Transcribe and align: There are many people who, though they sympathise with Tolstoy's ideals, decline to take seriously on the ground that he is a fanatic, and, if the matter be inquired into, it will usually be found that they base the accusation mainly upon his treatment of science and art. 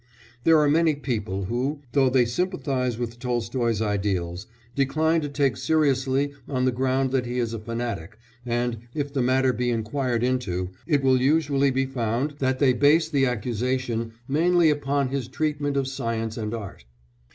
There 0.45 0.57
are 0.57 0.67
many 0.67 0.95
people 0.95 1.45
who, 1.45 1.83
though 1.91 2.09
they 2.09 2.25
sympathise 2.25 2.97
with 2.97 3.19
Tolstoy's 3.19 3.83
ideals, 3.83 4.47
decline 4.73 5.21
to 5.21 5.29
take 5.29 5.55
seriously 5.55 6.33
on 6.47 6.65
the 6.65 6.71
ground 6.71 7.11
that 7.11 7.27
he 7.27 7.37
is 7.37 7.53
a 7.53 7.59
fanatic, 7.59 8.17
and, 8.43 8.79
if 8.95 9.13
the 9.13 9.21
matter 9.21 9.53
be 9.53 9.69
inquired 9.69 10.23
into, 10.23 10.71
it 10.87 11.03
will 11.03 11.21
usually 11.21 11.69
be 11.69 11.85
found 11.85 12.31
that 12.39 12.57
they 12.57 12.73
base 12.73 13.09
the 13.09 13.27
accusation 13.27 14.13
mainly 14.27 14.71
upon 14.71 15.09
his 15.09 15.27
treatment 15.27 15.77
of 15.77 15.87
science 15.87 16.35
and 16.35 16.55
art. 16.55 16.85